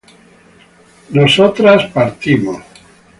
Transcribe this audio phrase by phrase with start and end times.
[1.11, 2.63] nosotras partimos